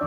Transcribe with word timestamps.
The 0.00 0.06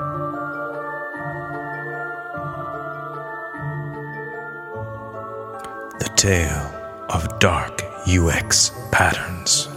tale 6.15 7.05
of 7.09 7.37
dark 7.37 7.83
UX 8.07 8.71
patterns. 8.91 9.67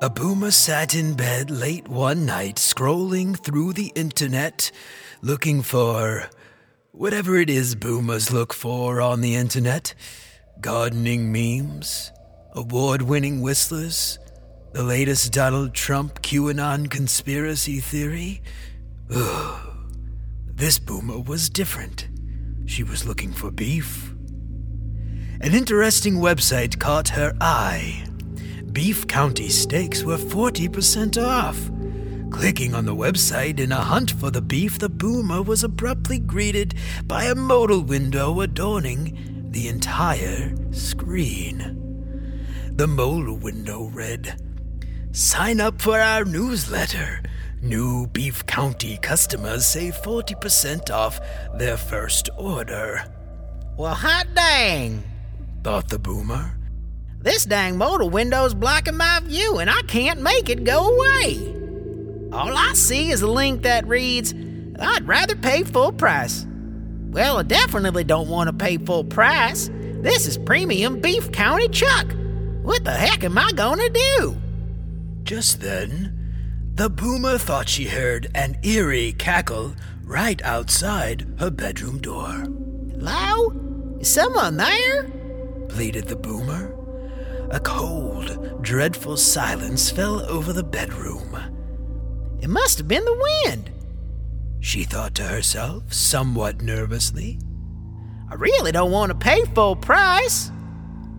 A 0.00 0.08
boomer 0.08 0.50
sat 0.50 0.94
in 0.94 1.12
bed 1.12 1.50
late 1.50 1.88
one 1.88 2.24
night, 2.24 2.56
scrolling 2.56 3.38
through 3.38 3.74
the 3.74 3.92
internet, 3.94 4.70
looking 5.20 5.60
for 5.60 6.30
whatever 6.92 7.36
it 7.36 7.50
is 7.50 7.74
boomers 7.74 8.32
look 8.32 8.54
for 8.54 9.02
on 9.02 9.20
the 9.20 9.34
internet 9.34 9.94
gardening 10.60 11.32
memes, 11.32 12.12
award 12.52 13.02
winning 13.02 13.40
whistlers, 13.40 14.18
the 14.72 14.82
latest 14.82 15.32
Donald 15.32 15.74
Trump 15.74 16.22
QAnon 16.22 16.90
conspiracy 16.90 17.80
theory. 17.80 18.42
Ugh. 19.14 19.60
This 20.46 20.78
boomer 20.78 21.18
was 21.18 21.50
different. 21.50 22.08
She 22.66 22.82
was 22.82 23.06
looking 23.06 23.32
for 23.32 23.50
beef. 23.50 24.14
An 25.40 25.52
interesting 25.52 26.14
website 26.14 26.78
caught 26.78 27.08
her 27.10 27.36
eye. 27.40 28.06
Beef 28.72 29.06
County 29.06 29.48
steaks 29.48 30.02
were 30.02 30.16
40% 30.16 31.22
off. 31.22 31.70
Clicking 32.32 32.74
on 32.74 32.84
the 32.84 32.96
website 32.96 33.60
in 33.60 33.70
a 33.70 33.76
hunt 33.76 34.10
for 34.10 34.30
the 34.30 34.42
beef, 34.42 34.78
the 34.78 34.88
boomer 34.88 35.42
was 35.42 35.62
abruptly 35.62 36.18
greeted 36.18 36.74
by 37.04 37.24
a 37.24 37.34
modal 37.34 37.82
window 37.82 38.40
adorning 38.40 39.23
the 39.54 39.68
entire 39.68 40.52
screen. 40.72 41.80
The 42.72 42.88
modal 42.88 43.36
window 43.36 43.84
read 43.84 44.36
Sign 45.12 45.60
up 45.60 45.80
for 45.80 46.00
our 46.00 46.24
newsletter. 46.24 47.22
New 47.62 48.08
Beef 48.08 48.44
County 48.46 48.98
customers 48.98 49.64
save 49.64 49.94
40% 49.94 50.90
off 50.90 51.20
their 51.56 51.76
first 51.76 52.30
order. 52.36 53.04
Well, 53.76 53.94
hot 53.94 54.26
dang! 54.34 55.04
Thought 55.62 55.88
the 55.88 56.00
boomer. 56.00 56.58
This 57.20 57.44
dang 57.44 57.78
modal 57.78 58.10
window's 58.10 58.54
blocking 58.54 58.96
my 58.96 59.20
view, 59.20 59.58
and 59.58 59.70
I 59.70 59.82
can't 59.82 60.20
make 60.20 60.50
it 60.50 60.64
go 60.64 60.88
away. 60.88 61.54
All 62.32 62.56
I 62.56 62.72
see 62.74 63.10
is 63.10 63.22
a 63.22 63.30
link 63.30 63.62
that 63.62 63.86
reads, 63.86 64.34
I'd 64.80 65.06
rather 65.06 65.36
pay 65.36 65.62
full 65.62 65.92
price. 65.92 66.44
Well, 67.14 67.38
I 67.38 67.44
definitely 67.44 68.02
don't 68.02 68.28
want 68.28 68.48
to 68.48 68.52
pay 68.52 68.76
full 68.76 69.04
price. 69.04 69.70
This 69.72 70.26
is 70.26 70.36
premium 70.36 71.00
beef 71.00 71.30
county 71.30 71.68
chuck. 71.68 72.12
What 72.62 72.82
the 72.82 72.90
heck 72.90 73.22
am 73.22 73.38
I 73.38 73.52
going 73.52 73.78
to 73.78 73.88
do? 73.88 74.36
Just 75.22 75.60
then, 75.60 76.72
the 76.74 76.90
boomer 76.90 77.38
thought 77.38 77.68
she 77.68 77.84
heard 77.84 78.32
an 78.34 78.58
eerie 78.64 79.12
cackle 79.12 79.76
right 80.02 80.42
outside 80.42 81.24
her 81.38 81.52
bedroom 81.52 81.98
door. 81.98 82.32
Hello? 82.90 83.52
Is 84.00 84.12
someone 84.12 84.56
there? 84.56 85.04
pleaded 85.68 86.08
the 86.08 86.16
boomer. 86.16 86.74
A 87.52 87.60
cold, 87.60 88.60
dreadful 88.60 89.16
silence 89.16 89.88
fell 89.88 90.20
over 90.28 90.52
the 90.52 90.64
bedroom. 90.64 91.38
It 92.40 92.50
must 92.50 92.78
have 92.78 92.88
been 92.88 93.04
the 93.04 93.46
wind. 93.46 93.70
She 94.64 94.84
thought 94.84 95.14
to 95.16 95.24
herself, 95.24 95.92
somewhat 95.92 96.62
nervously. 96.62 97.38
I 98.30 98.34
really 98.34 98.72
don't 98.72 98.90
want 98.90 99.10
to 99.10 99.14
pay 99.14 99.44
full 99.54 99.76
price, 99.76 100.50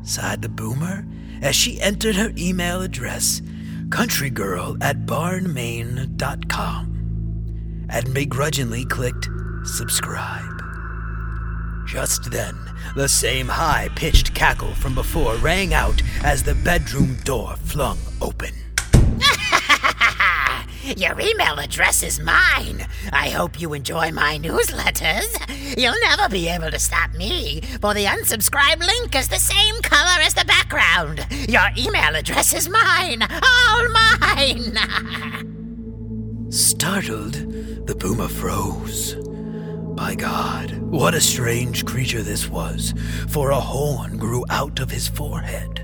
sighed 0.02 0.42
the 0.42 0.50
boomer 0.50 1.06
as 1.44 1.56
she 1.56 1.80
entered 1.80 2.16
her 2.16 2.34
email 2.40 2.81
address, 2.81 3.44
countrygirl 3.90 4.81
at 4.81 5.06
barnmain.com, 5.06 6.18
and 7.88 8.14
begrudgingly 8.16 8.84
clicked 8.86 9.30
subscribe. 9.64 10.64
Just 11.86 12.31
then, 12.31 12.58
the 12.96 13.08
same 13.08 13.47
high 13.47 13.90
pitched 13.96 14.34
cackle 14.34 14.74
from 14.74 14.96
before 14.96 15.36
rang 15.36 15.72
out 15.72 16.02
as 16.24 16.41
the 16.41 16.56
bedroom 16.56 17.16
door 17.24 17.56
flung 17.58 18.00
open. 18.22 18.65
Your 20.85 21.19
email 21.19 21.57
address 21.57 22.03
is 22.03 22.19
mine. 22.19 22.85
I 23.12 23.29
hope 23.29 23.59
you 23.59 23.73
enjoy 23.73 24.12
my 24.12 24.38
newsletters. 24.38 25.25
You'll 25.75 26.00
never 26.01 26.29
be 26.29 26.47
able 26.47 26.69
to 26.69 26.78
stop 26.78 27.12
me, 27.13 27.62
for 27.81 27.96
the 27.96 28.06
unsubscribe 28.06 28.79
link 28.79 29.16
is 29.16 29.28
the 29.28 29.40
same 29.40 29.81
color 29.81 30.22
as 30.22 30.35
the 30.35 30.46
background. 30.46 31.25
Your 31.50 31.69
email 31.75 32.16
address 32.16 32.53
is 32.53 32.69
mine. 32.69 33.23
All 33.23 33.90
mine. 33.90 34.78
Startled, 36.51 37.34
the 37.88 37.96
boomer 37.96 38.28
froze. 38.28 39.16
By 39.96 40.13
God, 40.13 40.78
what 40.78 41.16
a 41.16 41.22
strange 41.22 41.84
creature 41.85 42.22
this 42.22 42.47
was, 42.47 42.94
for 43.29 43.50
a 43.50 43.59
horn 43.59 44.17
grew 44.17 44.46
out 44.52 44.79
of 44.79 44.91
his 44.91 45.07
forehead. 45.07 45.75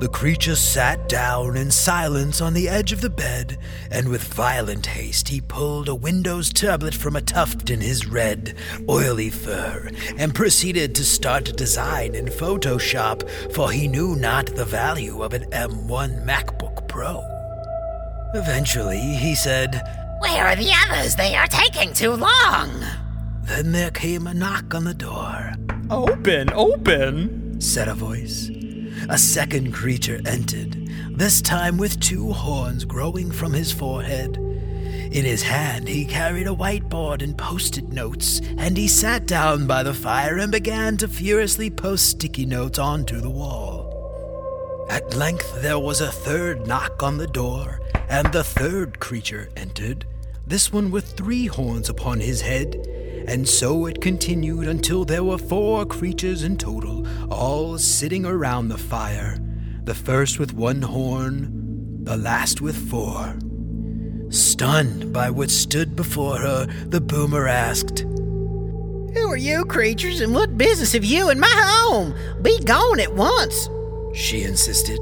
The 0.00 0.08
creature 0.08 0.56
sat 0.56 1.10
down 1.10 1.58
in 1.58 1.70
silence 1.70 2.40
on 2.40 2.54
the 2.54 2.70
edge 2.70 2.90
of 2.90 3.02
the 3.02 3.10
bed, 3.10 3.58
and 3.90 4.08
with 4.08 4.32
violent 4.32 4.86
haste 4.86 5.28
he 5.28 5.42
pulled 5.42 5.90
a 5.90 5.94
Windows 5.94 6.50
tablet 6.50 6.94
from 6.94 7.16
a 7.16 7.20
tuft 7.20 7.68
in 7.68 7.82
his 7.82 8.06
red, 8.06 8.56
oily 8.88 9.28
fur, 9.28 9.90
and 10.16 10.34
proceeded 10.34 10.94
to 10.94 11.04
start 11.04 11.50
a 11.50 11.52
design 11.52 12.14
in 12.14 12.24
Photoshop, 12.24 13.28
for 13.52 13.70
he 13.70 13.88
knew 13.88 14.16
not 14.16 14.46
the 14.46 14.64
value 14.64 15.22
of 15.22 15.34
an 15.34 15.44
M1 15.50 16.24
MacBook 16.24 16.88
Pro. 16.88 17.22
Eventually, 18.32 19.00
he 19.00 19.34
said, 19.34 19.82
Where 20.22 20.46
are 20.46 20.56
the 20.56 20.72
others? 20.86 21.14
They 21.14 21.34
are 21.34 21.46
taking 21.46 21.92
too 21.92 22.12
long. 22.12 22.70
Then 23.42 23.72
there 23.72 23.90
came 23.90 24.26
a 24.26 24.32
knock 24.32 24.74
on 24.74 24.84
the 24.84 24.94
door. 24.94 25.52
Open, 25.90 26.50
open, 26.54 27.60
said 27.60 27.88
a 27.88 27.94
voice. 27.94 28.50
A 29.08 29.18
second 29.18 29.72
creature 29.72 30.20
entered, 30.26 30.76
this 31.10 31.40
time 31.40 31.78
with 31.78 32.00
two 32.00 32.32
horns 32.32 32.84
growing 32.84 33.30
from 33.30 33.52
his 33.52 33.72
forehead. 33.72 34.36
In 34.36 35.24
his 35.24 35.42
hand, 35.42 35.88
he 35.88 36.04
carried 36.04 36.46
a 36.46 36.54
whiteboard 36.54 37.22
and 37.22 37.36
Post-it 37.36 37.88
notes, 37.88 38.40
and 38.58 38.76
he 38.76 38.86
sat 38.86 39.26
down 39.26 39.66
by 39.66 39.82
the 39.82 39.94
fire 39.94 40.38
and 40.38 40.52
began 40.52 40.96
to 40.98 41.08
furiously 41.08 41.70
post 41.70 42.10
sticky 42.10 42.46
notes 42.46 42.78
onto 42.78 43.20
the 43.20 43.30
wall. 43.30 44.86
At 44.90 45.16
length, 45.16 45.62
there 45.62 45.78
was 45.78 46.00
a 46.00 46.12
third 46.12 46.66
knock 46.66 47.02
on 47.02 47.16
the 47.16 47.26
door, 47.26 47.80
and 48.08 48.32
the 48.32 48.44
third 48.44 49.00
creature 49.00 49.48
entered, 49.56 50.06
this 50.46 50.72
one 50.72 50.90
with 50.90 51.12
three 51.12 51.46
horns 51.46 51.88
upon 51.88 52.20
his 52.20 52.40
head 52.40 52.76
and 53.30 53.48
so 53.48 53.86
it 53.86 54.00
continued 54.00 54.66
until 54.66 55.04
there 55.04 55.22
were 55.22 55.38
four 55.38 55.86
creatures 55.86 56.42
in 56.42 56.56
total, 56.56 57.06
all 57.32 57.78
sitting 57.78 58.26
around 58.26 58.66
the 58.66 58.76
fire, 58.76 59.38
the 59.84 59.94
first 59.94 60.40
with 60.40 60.52
one 60.52 60.82
horn, 60.82 62.02
the 62.02 62.16
last 62.16 62.60
with 62.60 62.90
four. 62.90 63.38
Stunned 64.30 65.12
by 65.12 65.30
what 65.30 65.48
stood 65.48 65.94
before 65.94 66.38
her, 66.38 66.66
the 66.86 67.00
boomer 67.00 67.46
asked, 67.46 68.00
Who 68.00 69.28
are 69.30 69.36
you 69.36 69.64
creatures 69.64 70.20
and 70.20 70.34
what 70.34 70.58
business 70.58 70.92
have 70.94 71.04
you 71.04 71.30
in 71.30 71.38
my 71.38 71.54
home? 71.54 72.12
Be 72.42 72.58
gone 72.64 72.98
at 72.98 73.14
once, 73.14 73.70
she 74.12 74.42
insisted. 74.42 74.98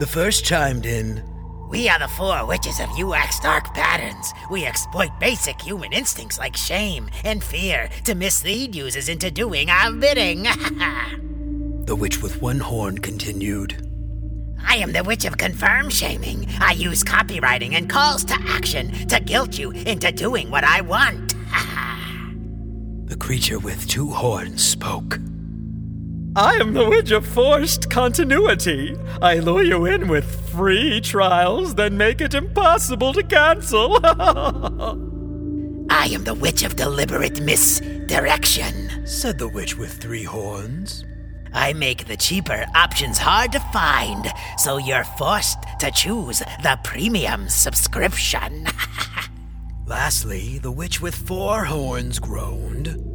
The 0.00 0.08
first 0.10 0.44
chimed 0.44 0.86
in, 0.86 1.22
we 1.70 1.88
are 1.88 2.00
the 2.00 2.08
four 2.08 2.44
witches 2.46 2.80
of 2.80 2.90
UX 2.98 3.38
Dark 3.38 3.72
Patterns. 3.74 4.34
We 4.50 4.66
exploit 4.66 5.10
basic 5.20 5.60
human 5.60 5.92
instincts 5.92 6.38
like 6.38 6.56
shame 6.56 7.08
and 7.24 7.42
fear 7.42 7.88
to 8.04 8.16
mislead 8.16 8.74
users 8.74 9.08
into 9.08 9.30
doing 9.30 9.70
our 9.70 9.92
bidding. 9.92 10.42
the 11.84 11.94
witch 11.96 12.20
with 12.22 12.42
one 12.42 12.58
horn 12.58 12.98
continued. 12.98 13.86
I 14.66 14.76
am 14.76 14.92
the 14.92 15.04
witch 15.04 15.24
of 15.24 15.38
confirm 15.38 15.90
shaming. 15.90 16.48
I 16.58 16.72
use 16.72 17.04
copywriting 17.04 17.74
and 17.74 17.88
calls 17.88 18.24
to 18.24 18.36
action 18.48 18.90
to 19.06 19.20
guilt 19.20 19.56
you 19.56 19.70
into 19.70 20.10
doing 20.10 20.50
what 20.50 20.64
I 20.64 20.80
want. 20.80 21.34
the 23.08 23.16
creature 23.16 23.60
with 23.60 23.86
two 23.86 24.10
horns 24.10 24.66
spoke. 24.66 25.20
I 26.36 26.54
am 26.54 26.74
the 26.74 26.88
witch 26.88 27.10
of 27.10 27.26
forced 27.26 27.90
continuity. 27.90 28.96
I 29.20 29.40
lure 29.40 29.64
you 29.64 29.86
in 29.86 30.06
with 30.06 30.48
free 30.50 31.00
trials, 31.00 31.74
then 31.74 31.96
make 31.96 32.20
it 32.20 32.34
impossible 32.34 33.12
to 33.14 33.24
cancel. 33.24 33.98
I 35.90 36.06
am 36.12 36.22
the 36.22 36.34
witch 36.34 36.62
of 36.62 36.76
deliberate 36.76 37.40
misdirection, 37.40 39.04
said 39.08 39.38
the 39.38 39.48
witch 39.48 39.76
with 39.76 39.92
three 39.94 40.22
horns. 40.22 41.04
I 41.52 41.72
make 41.72 42.06
the 42.06 42.16
cheaper 42.16 42.64
options 42.76 43.18
hard 43.18 43.50
to 43.52 43.60
find, 43.72 44.32
so 44.56 44.76
you're 44.76 45.02
forced 45.02 45.58
to 45.80 45.90
choose 45.90 46.38
the 46.62 46.78
premium 46.84 47.48
subscription. 47.48 48.68
Lastly, 49.86 50.58
the 50.58 50.70
witch 50.70 51.00
with 51.00 51.16
four 51.16 51.64
horns 51.64 52.20
groaned. 52.20 53.09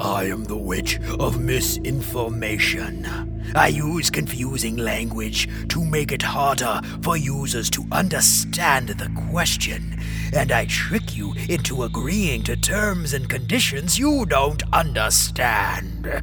I 0.00 0.24
am 0.24 0.44
the 0.44 0.56
witch 0.56 0.98
of 1.18 1.38
misinformation. 1.38 3.52
I 3.54 3.68
use 3.68 4.08
confusing 4.08 4.78
language 4.78 5.46
to 5.68 5.84
make 5.84 6.10
it 6.10 6.22
harder 6.22 6.80
for 7.02 7.18
users 7.18 7.68
to 7.70 7.84
understand 7.92 8.88
the 8.88 9.10
question, 9.30 10.00
and 10.32 10.52
I 10.52 10.64
trick 10.64 11.14
you 11.14 11.34
into 11.50 11.82
agreeing 11.82 12.44
to 12.44 12.56
terms 12.56 13.12
and 13.12 13.28
conditions 13.28 13.98
you 13.98 14.24
don't 14.24 14.62
understand. 14.72 16.22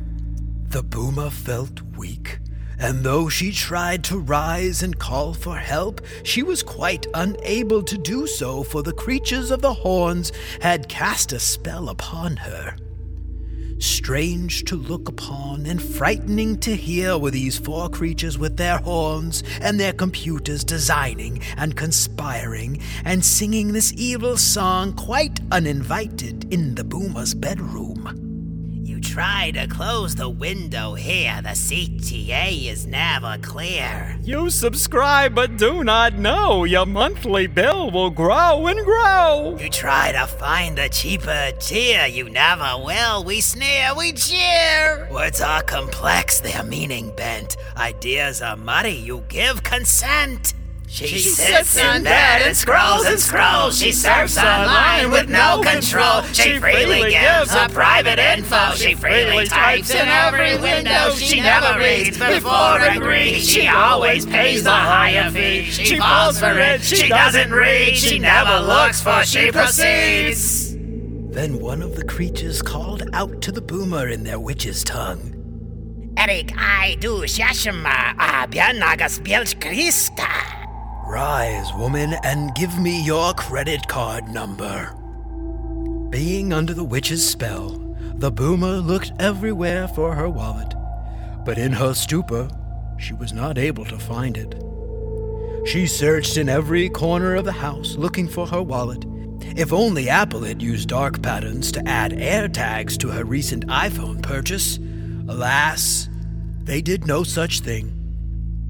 The 0.69 0.81
boomer 0.81 1.29
felt 1.29 1.83
weak, 1.95 2.39
and 2.79 3.03
though 3.03 3.29
she 3.29 3.51
tried 3.51 4.03
to 4.05 4.17
rise 4.17 4.81
and 4.81 4.97
call 4.97 5.35
for 5.35 5.57
help, 5.57 6.01
she 6.23 6.41
was 6.41 6.63
quite 6.63 7.05
unable 7.13 7.83
to 7.83 7.97
do 7.99 8.25
so, 8.25 8.63
for 8.63 8.81
the 8.81 8.93
creatures 8.93 9.51
of 9.51 9.61
the 9.61 9.73
horns 9.73 10.31
had 10.61 10.89
cast 10.89 11.31
a 11.31 11.39
spell 11.39 11.89
upon 11.89 12.37
her. 12.37 12.75
Strange 13.79 14.63
to 14.65 14.75
look 14.75 15.07
upon 15.07 15.65
and 15.65 15.81
frightening 15.81 16.57
to 16.57 16.75
hear 16.75 17.17
were 17.17 17.31
these 17.31 17.57
four 17.57 17.89
creatures 17.89 18.37
with 18.37 18.57
their 18.57 18.77
horns 18.77 19.43
and 19.61 19.79
their 19.79 19.93
computers 19.93 20.63
designing 20.63 21.41
and 21.57 21.75
conspiring 21.75 22.81
and 23.05 23.23
singing 23.23 23.73
this 23.73 23.93
evil 23.95 24.35
song 24.35 24.93
quite 24.93 25.39
uninvited 25.51 26.51
in 26.51 26.73
the 26.75 26.83
boomer's 26.83 27.33
bedroom. 27.33 28.26
Try 29.17 29.49
to 29.55 29.65
close 29.65 30.13
the 30.13 30.29
window 30.29 30.93
here, 30.93 31.41
the 31.41 31.55
CTA 31.55 32.69
is 32.69 32.85
never 32.85 33.39
clear. 33.41 34.15
You 34.21 34.51
subscribe 34.51 35.33
but 35.33 35.57
do 35.57 35.83
not 35.83 36.13
know 36.13 36.65
your 36.65 36.85
monthly 36.85 37.47
bill 37.47 37.89
will 37.89 38.11
grow 38.11 38.67
and 38.67 38.85
grow. 38.85 39.57
You 39.59 39.71
try 39.71 40.11
to 40.11 40.27
find 40.27 40.77
a 40.77 40.87
cheaper 40.87 41.51
tier, 41.59 42.05
you 42.05 42.29
never 42.29 42.77
will. 42.77 43.23
We 43.23 43.41
sneer, 43.41 43.95
we 43.97 44.13
cheer. 44.13 45.07
Words 45.11 45.41
are 45.41 45.63
complex, 45.63 46.39
their 46.39 46.63
meaning 46.63 47.11
bent. 47.15 47.57
Ideas 47.75 48.43
are 48.43 48.55
muddy, 48.55 48.91
you 48.91 49.23
give 49.29 49.63
consent. 49.63 50.53
She, 50.89 51.19
sits 51.19 51.75
in 51.75 52.03
bed 52.03 52.43
and 52.43 52.55
scrolls 52.55 53.05
and 53.05 53.19
scrolls. 53.19 53.77
She 53.77 53.91
surfs 53.91 54.37
online 54.37 55.11
with 55.11 55.29
no 55.29 55.61
control. 55.61 56.21
She 56.31 56.59
freely 56.59 57.11
gives 57.11 57.51
her 57.51 57.67
private 57.69 58.17
info. 58.17 58.71
She 58.73 58.95
freely 58.95 59.45
types 59.47 59.91
in 59.91 60.07
every 60.07 60.57
window. 60.57 61.11
She 61.11 61.41
never 61.41 61.77
reads 61.77 62.17
before 62.17 62.79
agreeing. 62.79 63.41
She 63.41 63.67
always 63.67 64.25
pays 64.25 64.63
the 64.63 64.71
higher 64.71 65.29
fee. 65.29 65.65
She 65.65 65.97
falls 65.97 66.39
for 66.39 66.57
it. 66.57 66.81
She 66.81 67.09
doesn't 67.09 67.51
read. 67.51 67.95
She 67.97 68.17
never 68.17 68.65
looks 68.65 69.01
for. 69.01 69.23
She 69.23 69.51
proceeds. 69.51 70.73
Then 70.75 71.59
one 71.59 71.81
of 71.81 71.95
the 71.95 72.05
creatures 72.05 72.61
called 72.61 73.03
out 73.11 73.41
to 73.41 73.51
the 73.51 73.61
boomer 73.61 74.07
in 74.07 74.23
their 74.23 74.39
witch's 74.39 74.83
tongue. 74.85 75.33
Eric, 76.17 76.53
I 76.57 76.95
do 76.99 77.21
shashima, 77.23 78.15
a 78.17 78.47
bianagas 78.47 79.19
bielch 79.21 79.59
krista. 79.59 80.56
Rise, 81.07 81.73
woman, 81.73 82.15
and 82.25 82.53
give 82.53 82.77
me 82.77 83.01
your 83.01 83.33
credit 83.33 83.87
card 83.87 84.27
number. 84.27 84.93
Being 86.09 86.51
under 86.51 86.73
the 86.73 86.83
witch's 86.83 87.25
spell, 87.25 87.81
the 88.15 88.29
boomer 88.29 88.75
looked 88.75 89.13
everywhere 89.17 89.87
for 89.87 90.13
her 90.13 90.29
wallet, 90.29 90.73
but 91.45 91.57
in 91.57 91.71
her 91.71 91.93
stupor, 91.93 92.49
she 92.99 93.13
was 93.13 93.31
not 93.31 93.57
able 93.57 93.85
to 93.85 93.97
find 93.97 94.35
it. 94.35 94.61
She 95.65 95.87
searched 95.87 96.35
in 96.35 96.49
every 96.49 96.89
corner 96.89 97.35
of 97.35 97.45
the 97.45 97.53
house 97.53 97.95
looking 97.95 98.27
for 98.27 98.45
her 98.45 98.61
wallet. 98.61 99.05
If 99.55 99.71
only 99.71 100.09
Apple 100.09 100.41
had 100.41 100.61
used 100.61 100.89
dark 100.89 101.21
patterns 101.21 101.71
to 101.71 101.87
add 101.87 102.11
AirTags 102.11 102.97
to 102.97 103.07
her 103.11 103.23
recent 103.23 103.65
iPhone 103.67 104.21
purchase. 104.21 104.77
Alas, 105.29 106.09
they 106.65 106.81
did 106.81 107.07
no 107.07 107.23
such 107.23 107.61
thing. 107.61 107.96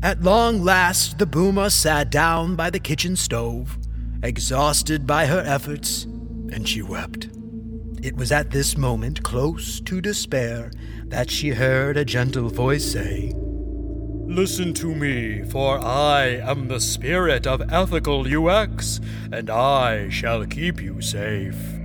At 0.03 0.21
long 0.21 0.63
last, 0.63 1.17
the 1.17 1.25
boomer 1.25 1.71
sat 1.71 2.11
down 2.11 2.55
by 2.55 2.69
the 2.69 2.79
kitchen 2.79 3.15
stove, 3.15 3.79
exhausted 4.21 5.07
by 5.07 5.25
her 5.25 5.41
efforts, 5.41 6.03
and 6.03 6.69
she 6.69 6.83
wept. 6.83 7.29
It 8.03 8.15
was 8.15 8.31
at 8.31 8.51
this 8.51 8.77
moment, 8.77 9.23
close 9.23 9.79
to 9.81 9.99
despair, 9.99 10.71
that 11.05 11.31
she 11.31 11.49
heard 11.49 11.97
a 11.97 12.05
gentle 12.05 12.49
voice 12.49 12.91
say, 12.91 13.33
Listen 14.27 14.71
to 14.75 14.93
me, 14.93 15.41
for 15.49 15.79
I 15.79 16.25
am 16.43 16.67
the 16.67 16.79
spirit 16.79 17.47
of 17.47 17.73
ethical 17.73 18.27
UX, 18.27 18.99
and 19.31 19.49
I 19.49 20.09
shall 20.09 20.45
keep 20.45 20.79
you 20.79 21.01
safe. 21.01 21.76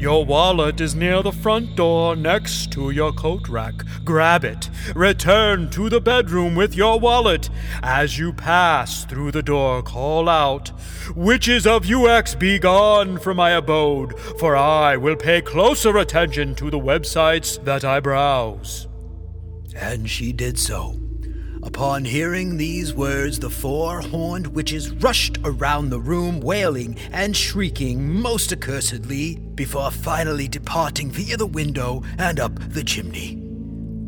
Your 0.00 0.24
wallet 0.24 0.80
is 0.80 0.94
near 0.94 1.22
the 1.22 1.30
front 1.30 1.76
door 1.76 2.16
next 2.16 2.72
to 2.72 2.90
your 2.90 3.12
coat 3.12 3.50
rack. 3.50 3.84
Grab 4.02 4.46
it. 4.46 4.70
Return 4.94 5.68
to 5.72 5.90
the 5.90 6.00
bedroom 6.00 6.54
with 6.54 6.74
your 6.74 6.98
wallet. 6.98 7.50
As 7.82 8.18
you 8.18 8.32
pass 8.32 9.04
through 9.04 9.32
the 9.32 9.42
door, 9.42 9.82
call 9.82 10.26
out, 10.26 10.72
Witches 11.14 11.66
of 11.66 11.90
UX, 11.90 12.34
be 12.34 12.58
gone 12.58 13.18
from 13.18 13.36
my 13.36 13.50
abode, 13.50 14.18
for 14.38 14.56
I 14.56 14.96
will 14.96 15.16
pay 15.16 15.42
closer 15.42 15.98
attention 15.98 16.54
to 16.54 16.70
the 16.70 16.80
websites 16.80 17.62
that 17.64 17.84
I 17.84 18.00
browse. 18.00 18.88
And 19.76 20.08
she 20.08 20.32
did 20.32 20.58
so. 20.58 21.09
Upon 21.62 22.06
hearing 22.06 22.56
these 22.56 22.94
words, 22.94 23.38
the 23.38 23.50
four 23.50 24.00
horned 24.00 24.46
witches 24.46 24.90
rushed 24.90 25.38
around 25.44 25.90
the 25.90 26.00
room, 26.00 26.40
wailing 26.40 26.96
and 27.12 27.36
shrieking 27.36 28.20
most 28.20 28.50
accursedly, 28.50 29.38
before 29.54 29.90
finally 29.90 30.48
departing 30.48 31.10
via 31.10 31.36
the 31.36 31.46
window 31.46 32.02
and 32.16 32.40
up 32.40 32.58
the 32.70 32.82
chimney. 32.82 33.36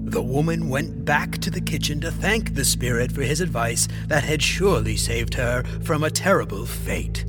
The 0.04 0.22
woman 0.22 0.70
went 0.70 1.04
back 1.04 1.38
to 1.38 1.50
the 1.50 1.60
kitchen 1.60 2.00
to 2.00 2.10
thank 2.10 2.54
the 2.54 2.64
spirit 2.64 3.12
for 3.12 3.22
his 3.22 3.42
advice 3.42 3.86
that 4.08 4.24
had 4.24 4.42
surely 4.42 4.96
saved 4.96 5.34
her 5.34 5.62
from 5.82 6.04
a 6.04 6.10
terrible 6.10 6.64
fate. 6.64 7.26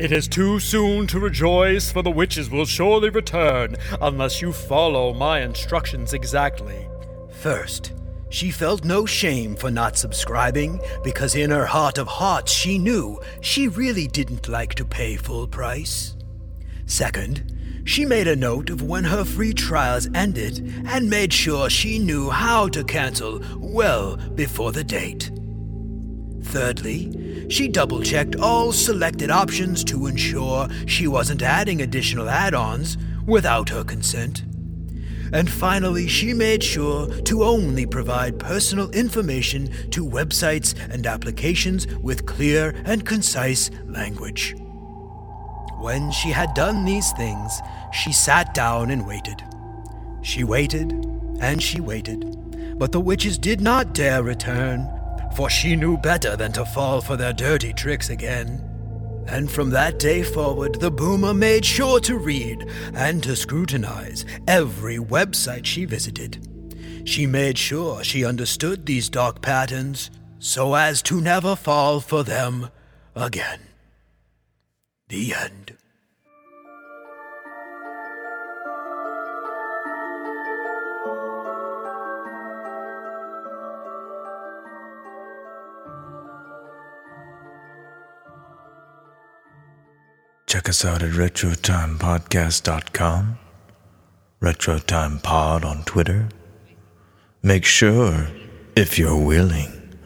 It 0.00 0.10
is 0.10 0.26
too 0.26 0.58
soon 0.58 1.06
to 1.08 1.20
rejoice, 1.20 1.92
for 1.92 2.02
the 2.02 2.10
witches 2.10 2.50
will 2.50 2.66
surely 2.66 3.10
return 3.10 3.76
unless 4.00 4.42
you 4.42 4.52
follow 4.52 5.12
my 5.14 5.42
instructions 5.42 6.12
exactly. 6.12 6.88
First, 7.30 7.92
she 8.30 8.50
felt 8.50 8.84
no 8.84 9.04
shame 9.04 9.56
for 9.56 9.70
not 9.70 9.98
subscribing 9.98 10.80
because 11.02 11.34
in 11.34 11.50
her 11.50 11.66
heart 11.66 11.98
of 11.98 12.06
hearts 12.06 12.52
she 12.52 12.78
knew 12.78 13.20
she 13.40 13.68
really 13.68 14.06
didn't 14.06 14.48
like 14.48 14.74
to 14.76 14.84
pay 14.84 15.16
full 15.16 15.46
price. 15.46 16.16
Second, 16.86 17.56
she 17.84 18.04
made 18.04 18.28
a 18.28 18.36
note 18.36 18.70
of 18.70 18.82
when 18.82 19.04
her 19.04 19.24
free 19.24 19.52
trials 19.52 20.08
ended 20.14 20.58
and 20.86 21.10
made 21.10 21.32
sure 21.32 21.68
she 21.68 21.98
knew 21.98 22.30
how 22.30 22.68
to 22.68 22.84
cancel 22.84 23.40
well 23.58 24.16
before 24.16 24.72
the 24.72 24.84
date. 24.84 25.30
Thirdly, 26.42 27.46
she 27.48 27.68
double 27.68 28.00
checked 28.00 28.36
all 28.36 28.72
selected 28.72 29.30
options 29.30 29.82
to 29.84 30.06
ensure 30.06 30.68
she 30.86 31.08
wasn't 31.08 31.42
adding 31.42 31.82
additional 31.82 32.28
add 32.28 32.54
ons 32.54 32.96
without 33.26 33.68
her 33.68 33.84
consent. 33.84 34.44
And 35.32 35.50
finally, 35.50 36.08
she 36.08 36.34
made 36.34 36.62
sure 36.62 37.08
to 37.22 37.44
only 37.44 37.86
provide 37.86 38.38
personal 38.38 38.90
information 38.90 39.90
to 39.90 40.04
websites 40.04 40.74
and 40.92 41.06
applications 41.06 41.86
with 41.98 42.26
clear 42.26 42.74
and 42.84 43.06
concise 43.06 43.70
language. 43.86 44.54
When 45.78 46.10
she 46.10 46.30
had 46.30 46.54
done 46.54 46.84
these 46.84 47.12
things, 47.12 47.60
she 47.92 48.12
sat 48.12 48.52
down 48.54 48.90
and 48.90 49.06
waited. 49.06 49.42
She 50.22 50.44
waited 50.44 50.92
and 51.40 51.62
she 51.62 51.80
waited, 51.80 52.78
but 52.78 52.92
the 52.92 53.00
witches 53.00 53.38
did 53.38 53.60
not 53.60 53.94
dare 53.94 54.22
return, 54.22 54.88
for 55.36 55.48
she 55.48 55.76
knew 55.76 55.96
better 55.96 56.36
than 56.36 56.52
to 56.52 56.66
fall 56.66 57.00
for 57.00 57.16
their 57.16 57.32
dirty 57.32 57.72
tricks 57.72 58.10
again. 58.10 58.69
And 59.26 59.50
from 59.50 59.70
that 59.70 59.98
day 59.98 60.22
forward, 60.22 60.80
the 60.80 60.90
boomer 60.90 61.34
made 61.34 61.64
sure 61.64 62.00
to 62.00 62.18
read 62.18 62.68
and 62.94 63.22
to 63.22 63.36
scrutinize 63.36 64.24
every 64.48 64.98
website 64.98 65.64
she 65.64 65.84
visited. 65.84 66.46
She 67.04 67.26
made 67.26 67.56
sure 67.56 68.04
she 68.04 68.24
understood 68.24 68.86
these 68.86 69.08
dark 69.08 69.40
patterns 69.40 70.10
so 70.38 70.74
as 70.74 71.02
to 71.02 71.20
never 71.20 71.54
fall 71.54 72.00
for 72.00 72.22
them 72.24 72.70
again. 73.14 73.60
The 75.08 75.34
end. 75.34 75.76
Check 90.60 90.68
us 90.68 90.84
out 90.84 91.02
at 91.02 91.12
RetroTimePodcast.com, 91.12 93.38
RetroTimePod 94.42 95.64
on 95.64 95.84
Twitter. 95.84 96.28
Make 97.42 97.64
sure, 97.64 98.26
if 98.76 98.98
you're 98.98 99.16
willing, 99.16 99.96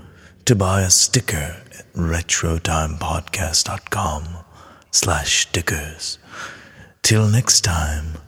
to 0.45 0.55
buy 0.55 0.83
a 0.83 0.91
sticker 0.91 1.61
at 1.77 1.93
RetroTimePodcast.com 1.95 4.29
slash 4.93 5.49
stickers. 5.49 6.21
Till 7.03 7.27
next 7.27 7.63
time. 7.63 8.19